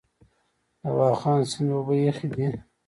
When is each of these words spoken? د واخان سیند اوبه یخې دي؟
د 0.81 0.83
واخان 0.97 1.39
سیند 1.51 1.71
اوبه 1.75 1.93
یخې 2.07 2.27
دي؟ 2.35 2.47